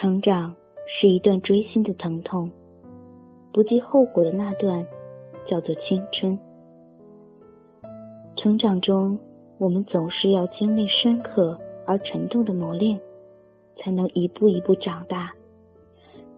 [0.00, 0.54] 成长
[0.86, 2.48] 是一段锥心的疼痛，
[3.52, 4.86] 不计后果的那段
[5.44, 6.38] 叫做青春。
[8.36, 9.18] 成长中，
[9.58, 13.00] 我们总是要经历深刻而沉重的磨练，
[13.76, 15.32] 才能一步一步长大，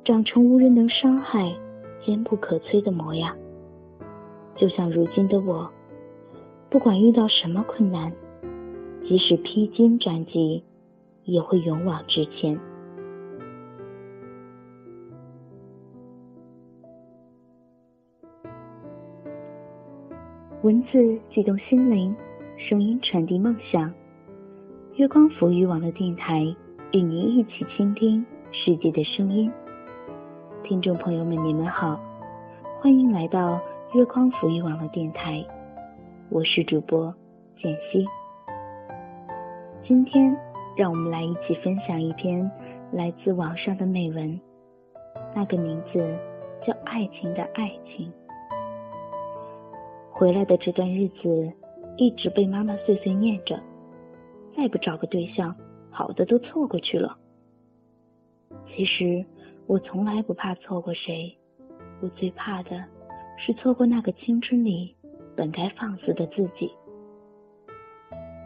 [0.06, 1.54] 长成无人能伤害、
[2.02, 3.36] 坚不可摧的模样。
[4.56, 5.70] 就像如今的我，
[6.70, 8.10] 不管遇到什么困难，
[9.06, 10.64] 即使披荆斩棘，
[11.24, 12.58] 也会勇往直前。
[20.62, 22.14] 文字激动心灵，
[22.58, 23.90] 声音传递梦想。
[24.96, 26.54] 月光浮语网络电台
[26.92, 29.50] 与您一起倾听世界的声音。
[30.62, 31.98] 听众朋友们，你们好，
[32.78, 33.58] 欢迎来到
[33.94, 35.42] 月光浮语网络电台，
[36.28, 37.14] 我是主播
[37.56, 38.06] 简溪。
[39.88, 40.36] 今天，
[40.76, 42.50] 让我们来一起分享一篇
[42.92, 44.38] 来自网上的美文，
[45.34, 45.98] 那个名字
[46.66, 48.06] 叫《爱情的爱情》。
[50.20, 51.50] 回来的这段日子，
[51.96, 53.58] 一直被妈妈碎碎念着，
[54.54, 55.56] 再不找个对象，
[55.90, 57.16] 好的都错过去了。
[58.68, 59.24] 其实
[59.66, 61.34] 我从来不怕错过谁，
[62.02, 62.84] 我最怕的
[63.38, 64.94] 是错过那个青春里
[65.34, 66.70] 本该放肆的自己。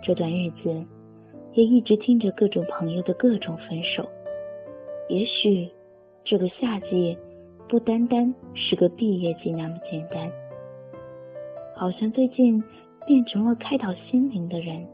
[0.00, 0.86] 这段日子，
[1.54, 4.08] 也一直听着各种朋友的各种分手。
[5.08, 5.68] 也许
[6.22, 7.18] 这个夏季，
[7.68, 10.30] 不单单是个毕业季那么简单。
[11.76, 12.62] 好像最近
[13.04, 14.86] 变成了开导心灵的人。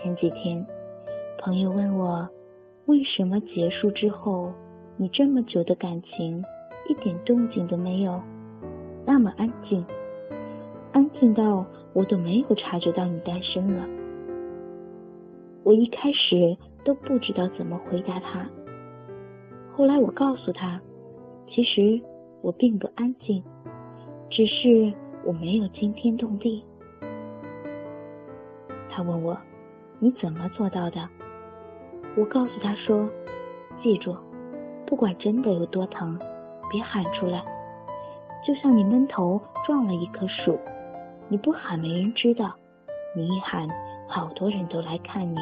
[0.00, 0.64] 前几天，
[1.38, 2.28] 朋友问我，
[2.86, 4.52] 为什么结束之后，
[4.96, 6.44] 你这么久的感情
[6.88, 8.20] 一点动静都没有，
[9.04, 9.84] 那么安静，
[10.92, 13.84] 安静到我都没有察觉到你单身了。
[15.64, 18.48] 我一开始都不知道怎么回答他，
[19.72, 20.80] 后来我告诉他，
[21.48, 22.00] 其实
[22.42, 23.42] 我并不安静，
[24.30, 24.94] 只是。
[25.26, 26.64] 我没有惊天动地。
[28.88, 29.36] 他问我
[29.98, 31.06] ：“你怎么做到的？”
[32.16, 33.06] 我告诉他说
[33.82, 34.16] ：“记住，
[34.86, 36.18] 不管真的有多疼，
[36.70, 37.44] 别喊出来。
[38.46, 40.58] 就像你闷头撞了一棵树，
[41.28, 42.54] 你不喊没人知道，
[43.14, 43.68] 你一喊，
[44.08, 45.36] 好多人都来看你。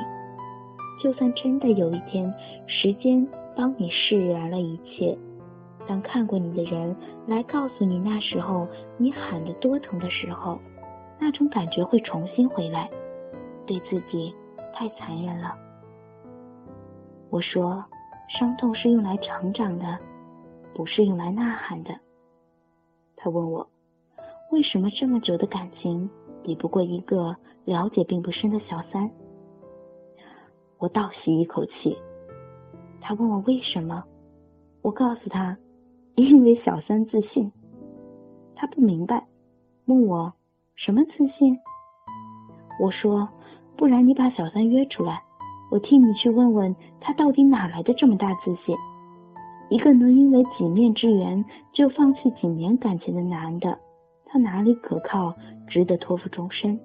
[1.02, 2.32] 就算真的有一天，
[2.66, 5.16] 时间帮你释然了一切。”
[5.86, 6.96] 当看过你的人
[7.26, 10.58] 来告诉你那时候你喊得多疼的时候，
[11.20, 12.90] 那种感觉会重新回来，
[13.66, 14.34] 对自己
[14.72, 15.54] 太残忍了。
[17.30, 17.84] 我说，
[18.28, 19.98] 伤痛是用来成长的，
[20.74, 21.90] 不是用来呐喊的。
[23.16, 23.68] 他问我，
[24.52, 26.08] 为什么这么久的感情
[26.42, 29.10] 比不过一个了解并不深的小三？
[30.78, 31.96] 我倒吸一口气。
[33.00, 34.02] 他问我为什么，
[34.80, 35.56] 我告诉他。
[36.16, 37.50] 因为小三自信，
[38.54, 39.26] 他不明白，
[39.86, 40.32] 问我
[40.76, 41.58] 什么自信。
[42.80, 43.28] 我说，
[43.76, 45.20] 不然你把小三约出来，
[45.72, 48.76] 我替你去问问他到底哪来的这么大自信。
[49.70, 53.76] 一个能因为几面之缘就放弃几年感情的男的，
[54.24, 55.34] 他哪里可靠，
[55.66, 56.78] 值得托付终身？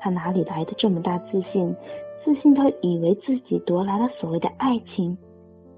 [0.00, 1.76] 他哪里来的这么大自信？
[2.24, 5.18] 自信到以为自己夺来了所谓的爱情，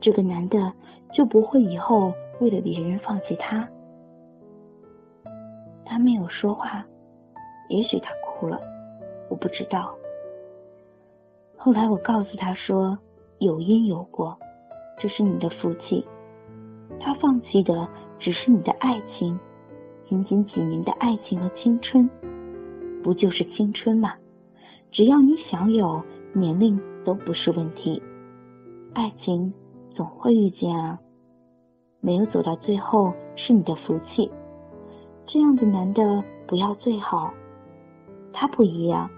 [0.01, 0.73] 这个男的
[1.13, 2.13] 就不会以后。
[2.41, 3.69] 为了别人放弃他，
[5.85, 6.83] 他没有说话，
[7.69, 8.59] 也许他哭了，
[9.29, 9.95] 我不知道。
[11.59, 12.99] 后来我告诉他说
[13.39, 14.39] ：“有因有果，
[14.99, 16.07] 这是你的福气。
[16.99, 17.87] 他放弃的
[18.19, 19.39] 只是你的爱情，
[20.09, 22.09] 仅仅几年的爱情和青春，
[23.03, 24.15] 不就是青春吗？
[24.91, 26.03] 只要你想有，
[26.33, 28.03] 年龄都不是问题。
[28.95, 29.53] 爱情
[29.95, 30.99] 总会遇见啊。”
[32.01, 34.31] 没有走到最后是你的福气，
[35.27, 37.31] 这样的男的不要最好。
[38.33, 39.11] 他不一样，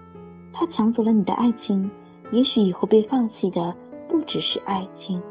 [0.51, 1.89] 他抢走了你的爱情，
[2.31, 3.73] 也许以后被放弃的
[4.09, 5.21] 不只是爱情，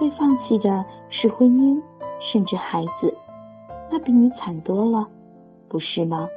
[0.00, 1.80] 被放弃的是婚姻，
[2.20, 3.14] 甚至孩子，
[3.90, 5.06] 那比你惨多了，
[5.68, 6.28] 不是吗？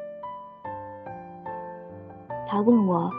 [2.48, 3.10] 他问我，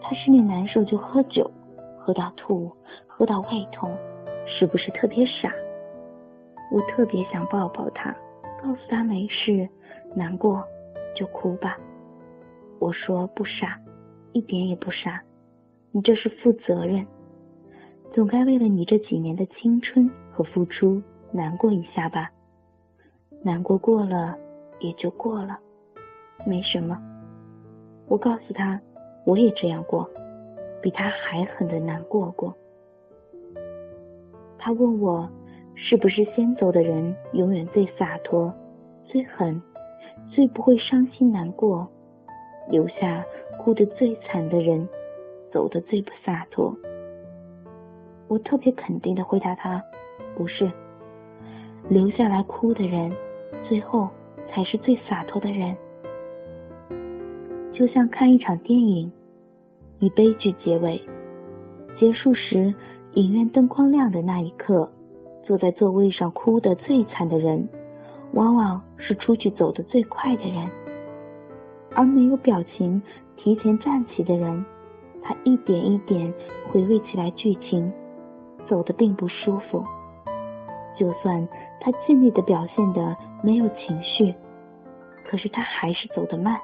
[0.00, 1.50] 他失恋难受就喝酒，
[1.98, 2.72] 喝到吐，
[3.06, 3.90] 喝到胃痛，
[4.46, 5.52] 是不是特别傻？
[6.70, 8.14] 我特别想抱抱他，
[8.62, 9.68] 告诉他没事，
[10.14, 10.62] 难过
[11.14, 11.78] 就哭吧。
[12.78, 13.80] 我说不傻，
[14.32, 15.22] 一点也不傻，
[15.90, 17.06] 你这是负责任，
[18.12, 22.30] 总该为了你这几年的青春和付出难过一下吧。
[23.42, 24.36] 难过过了
[24.80, 25.58] 也就过了，
[26.46, 27.00] 没什么。
[28.06, 28.80] 我告诉他，
[29.24, 30.08] 我也这样过，
[30.82, 32.54] 比他还狠的难过过。
[34.58, 35.28] 他问我，
[35.80, 38.52] 是不是先走的人永远最洒脱、
[39.04, 39.62] 最狠、
[40.28, 41.88] 最不会伤心难过，
[42.68, 43.24] 留下
[43.56, 44.86] 哭得最惨的人，
[45.52, 46.76] 走得最不洒脱？
[48.26, 49.82] 我特别肯定的回答他，
[50.36, 50.68] 不是，
[51.88, 53.12] 留下来哭的人，
[53.68, 54.08] 最后
[54.48, 55.76] 才是最洒脱的人。
[57.72, 59.10] 就像看一场电影，
[60.00, 61.00] 以悲剧结尾。
[61.96, 62.74] 结束时，
[63.14, 64.90] 影院灯光亮的那一刻，
[65.48, 67.66] 坐在座位上哭得最惨的人，
[68.34, 70.70] 往往是出去走得最快的人。
[71.94, 73.00] 而没有表情、
[73.34, 74.62] 提前站起的人，
[75.22, 76.30] 他一点一点
[76.70, 77.90] 回味起来剧情，
[78.68, 79.82] 走得并不舒服。
[80.98, 81.48] 就算
[81.80, 84.34] 他尽力的表现的没有情绪，
[85.30, 86.60] 可是他还是走得慢。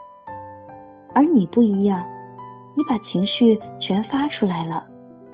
[1.15, 2.05] 而你不一样，
[2.77, 4.85] 你把情绪全发出来了。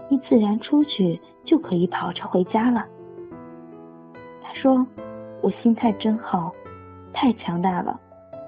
[0.09, 2.87] 你自然出去就可以跑着回家了。
[4.53, 4.85] 他说
[5.43, 6.53] ：“我心态真好，
[7.13, 8.01] 太强大了，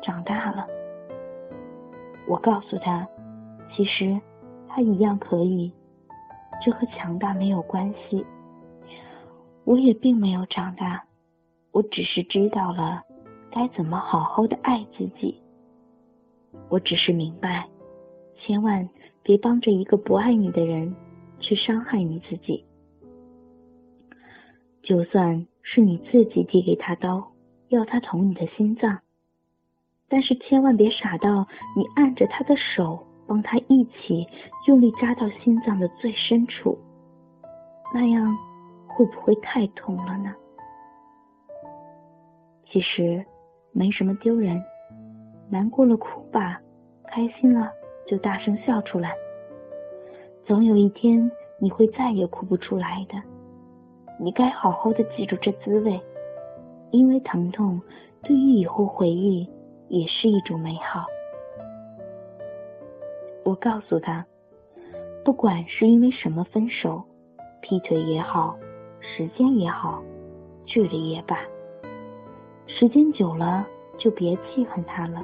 [0.02, 0.66] 长大了。”
[2.26, 3.06] 我告诉他
[3.72, 4.20] ：“其实
[4.68, 5.72] 他一样可以，
[6.60, 8.26] 这和强大没有关系。
[9.62, 11.04] 我也并没有长大，
[11.70, 13.00] 我只是知道了
[13.52, 15.40] 该怎么好好的爱自己。
[16.68, 17.64] 我只是明白，
[18.38, 18.88] 千万
[19.22, 20.92] 别帮着一个不爱你的人。”
[21.38, 22.64] 去伤害你自己，
[24.80, 27.32] 就算是你自己递给他刀，
[27.68, 28.98] 要他捅你的心脏，
[30.08, 34.26] 但是千万别傻到你按着他的手，帮他一起
[34.66, 36.78] 用力扎到心脏的最深处，
[37.94, 38.36] 那样
[38.86, 40.34] 会不会太痛了呢？
[42.68, 43.24] 其实
[43.70, 44.62] 没什么丢人，
[45.48, 46.60] 难过了哭吧，
[47.06, 47.70] 开心了
[48.06, 49.12] 就大声笑出来。
[50.44, 53.14] 总有一天，你会再也哭不出来的。
[54.24, 56.00] 你该好好的记住这滋味，
[56.92, 57.80] 因为疼痛
[58.22, 59.48] 对于以后回忆
[59.88, 61.04] 也是一种美好。
[63.44, 64.24] 我告诉他，
[65.24, 67.02] 不管是因为什么分手，
[67.62, 68.56] 劈腿也好，
[69.00, 70.00] 时间也好，
[70.66, 71.36] 距离也罢，
[72.68, 73.66] 时间久了
[73.98, 75.20] 就别记恨他了，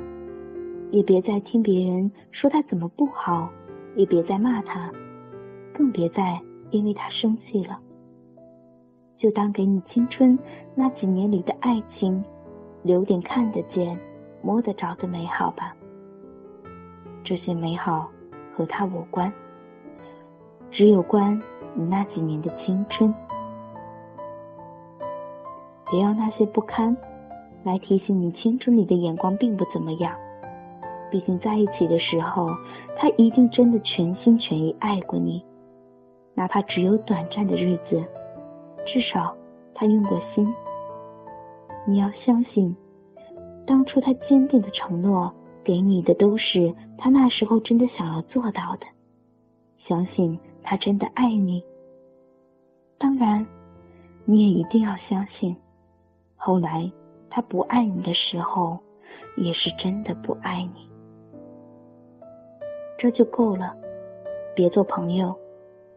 [0.91, 3.49] 也别再听别人说他怎么不好，
[3.95, 4.91] 也别再骂他。
[5.73, 6.41] 更别再
[6.73, 7.79] 因为他生气了，
[9.19, 10.39] 就当给你青春
[10.75, 12.25] 那几年里的爱情
[12.83, 13.99] 留点看得见、
[14.43, 15.75] 摸得着的美好吧。
[17.25, 18.09] 这些美好
[18.57, 19.33] 和他无关，
[20.71, 21.43] 只有关
[21.75, 23.13] 你那几年的青春。
[25.91, 26.97] 别让那些不堪
[27.65, 30.15] 来提醒你青春里的眼光并不怎么样。
[31.11, 32.49] 毕竟在一起的时候，
[32.97, 35.43] 他一定真的全心全意爱过你。
[36.35, 38.05] 哪怕只有短暂的日子，
[38.91, 39.37] 至少
[39.75, 40.53] 他用过心。
[41.87, 42.75] 你要相信，
[43.67, 45.33] 当初他坚定的承诺
[45.63, 48.87] 给你的都是他那时候真的想要做到的。
[49.87, 51.63] 相信他真的爱你。
[52.99, 53.47] 当然，
[54.25, 55.55] 你也一定要相信，
[56.37, 56.91] 后来
[57.31, 58.79] 他不爱你的时候，
[59.37, 60.89] 也是真的不爱你。
[62.99, 63.77] 这就够了，
[64.57, 65.37] 别做朋友。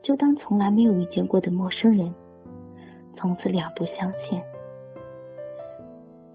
[0.04, 2.12] 就当从来没有遇见过的陌生人，
[3.22, 4.44] 从此两不相欠。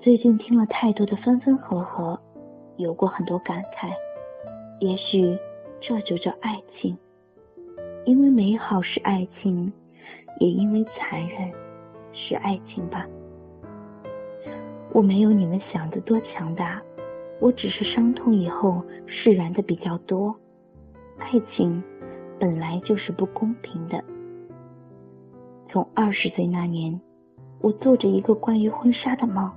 [0.00, 2.16] 最近听了太多的分分合合，
[2.76, 3.90] 有过很多感慨。
[4.78, 5.36] 也许
[5.80, 6.96] 这就叫爱情，
[8.04, 9.72] 因为美好是爱情，
[10.38, 11.50] 也因为残忍
[12.12, 13.04] 是爱情吧。
[14.92, 16.80] 我没有你们想的多强大，
[17.40, 20.32] 我只是伤痛以后释然的比较多。
[21.18, 21.82] 爱情。
[22.38, 24.04] 本来就是不公平的。
[25.76, 26.98] 从二十岁那年，
[27.60, 29.52] 我做着一个关于婚纱的梦，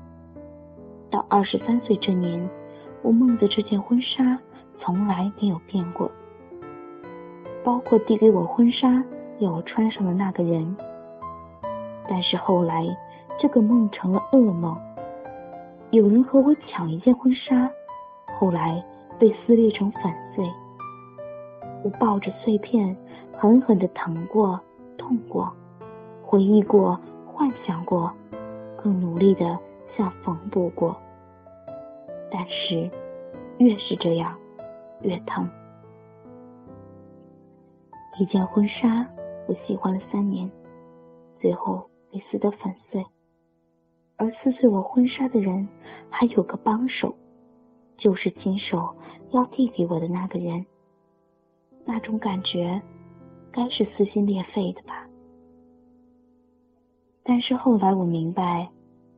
[1.09, 2.49] 到二十三岁这年，
[3.01, 4.37] 我梦的这件婚纱
[4.81, 6.11] 从来没有变过，
[7.63, 9.01] 包括递给我婚纱
[9.37, 10.75] 要我穿上的那个人。
[12.09, 12.85] 但是后来，
[13.39, 14.77] 这个梦成了噩梦，
[15.91, 17.71] 有人和我抢一件婚纱，
[18.37, 18.83] 后来
[19.17, 20.45] 被撕裂成粉碎。
[21.81, 22.93] 我抱着碎片，
[23.37, 24.59] 狠狠的疼过、
[24.97, 25.49] 痛过，
[26.29, 26.95] 回忆过、
[27.25, 28.13] 幻想过，
[28.77, 29.57] 更努力的
[29.97, 30.95] 想缝补过。
[32.29, 32.87] 但是，
[33.57, 34.37] 越是这样，
[35.01, 35.49] 越疼。
[38.19, 39.07] 一件婚纱，
[39.47, 40.47] 我喜欢了三年，
[41.41, 43.03] 最后被撕得粉碎。
[44.15, 45.67] 而撕碎我婚纱的人，
[46.11, 47.15] 还有个帮手，
[47.97, 48.95] 就是亲手
[49.31, 50.63] 要递给我的那个人。
[51.85, 52.79] 那种感觉，
[53.51, 55.08] 该是撕心裂肺的吧。
[57.29, 58.67] 但是后来我明白，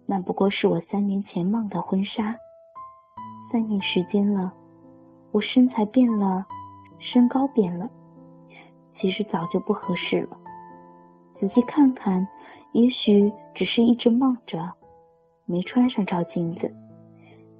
[0.05, 2.35] 那不过是我三年前梦的婚纱。
[3.49, 4.51] 三年时间了，
[5.31, 6.45] 我身材变了，
[6.99, 7.89] 身高变了，
[8.99, 10.37] 其实早就不合适了。
[11.39, 12.27] 仔细看看，
[12.73, 14.73] 也许只是一直梦着，
[15.45, 16.69] 没穿上照镜子。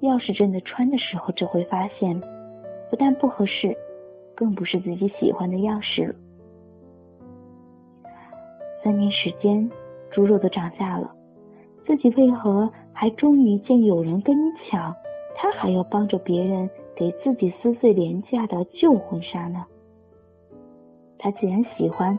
[0.00, 2.20] 要是真的穿的时候，就会发现，
[2.90, 3.74] 不但不合适，
[4.36, 6.14] 更不是自己喜欢的样式了。
[8.84, 9.70] 三年时间，
[10.12, 11.10] 猪肉都涨价了，
[11.86, 14.94] 自己为何还终于见有人跟你抢？
[15.34, 19.64] 他还要帮着别人给自己撕碎廉价的旧婚纱呢。
[21.18, 22.16] 他既然喜欢，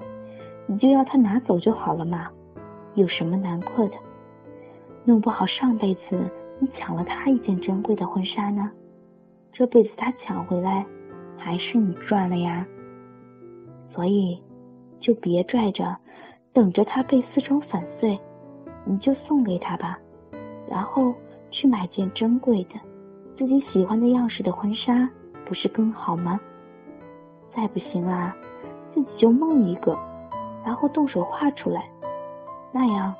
[0.65, 2.29] 你就要他拿走就好了嘛，
[2.95, 3.95] 有什么难过的？
[5.05, 6.01] 弄不好上辈子
[6.59, 8.71] 你抢了他一件珍贵的婚纱呢，
[9.51, 10.85] 这辈子他抢回来
[11.37, 12.65] 还是你赚了呀。
[13.93, 14.41] 所以
[14.99, 15.95] 就别拽着，
[16.53, 18.19] 等着他被撕成粉碎，
[18.85, 19.97] 你就送给他吧，
[20.69, 21.13] 然后
[21.49, 22.75] 去买件珍贵的。
[23.35, 25.09] 自己喜欢的样式的婚纱，
[25.45, 26.39] 不是更好吗？
[27.55, 28.35] 再不行啊，
[28.93, 29.97] 自己就梦一个，
[30.63, 31.89] 然后动手画出来，
[32.71, 33.13] 那样，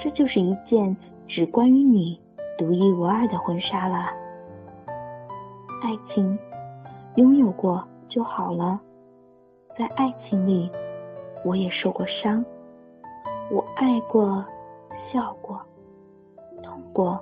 [0.00, 0.96] 这就是一件
[1.28, 2.18] 只关于你
[2.56, 4.10] 独一无二的婚纱了。
[5.82, 6.38] 爱情，
[7.16, 8.80] 拥有过就好了。
[9.76, 10.70] 在爱情里，
[11.44, 12.44] 我也受过伤，
[13.52, 14.42] 我爱过，
[15.12, 15.60] 笑过，
[16.62, 17.20] 痛过，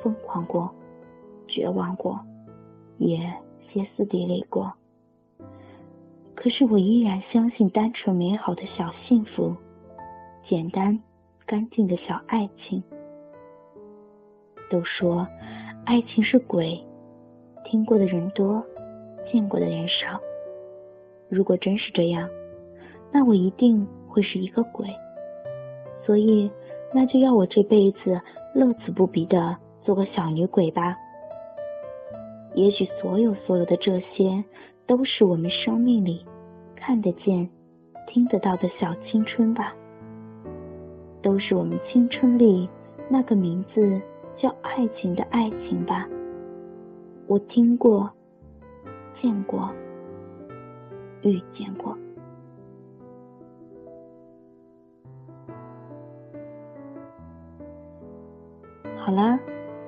[0.00, 0.72] 疯狂过。
[1.48, 2.20] 绝望过，
[2.98, 3.18] 也
[3.68, 4.72] 歇斯底里过，
[6.36, 9.56] 可是我依然相信单纯美好的小幸福，
[10.48, 11.00] 简单
[11.46, 12.80] 干净的小爱情。
[14.70, 15.26] 都说
[15.84, 16.80] 爱情是鬼，
[17.64, 18.64] 听过的人多，
[19.32, 20.20] 见过的人少。
[21.28, 22.28] 如果真是这样，
[23.10, 24.88] 那我一定会是一个鬼。
[26.06, 26.48] 所以，
[26.94, 28.20] 那就要我这辈子
[28.54, 30.96] 乐此不疲的做个小女鬼吧。
[32.54, 34.44] 也许所有所有的这些，
[34.86, 36.24] 都是我们生命里
[36.76, 37.50] 看得见、
[38.06, 39.74] 听得到的小青春吧，
[41.22, 42.70] 都是我们青春里
[43.08, 44.00] 那个名字
[44.36, 46.08] 叫爱情的爱情吧。
[47.26, 48.08] 我听过、
[49.20, 49.68] 见过、
[51.22, 51.98] 遇见过。
[59.06, 59.38] 好啦，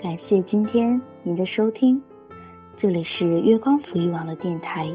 [0.00, 2.00] 感谢今天您的收听。
[2.78, 4.94] 这里是月光抚育网络电台，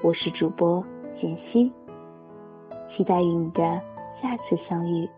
[0.00, 0.80] 我是主播
[1.20, 1.72] 简溪，
[2.88, 3.60] 期待与你的
[4.22, 5.08] 下次相遇。